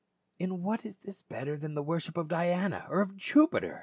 In 0.39 0.63
what 0.63 0.83
is 0.83 0.97
this 1.01 1.21
better 1.21 1.55
than 1.55 1.75
the 1.75 1.83
worship 1.83 2.17
of 2.17 2.27
Diana 2.27 2.87
or 2.89 3.01
of 3.01 3.15
Jupiter 3.17 3.79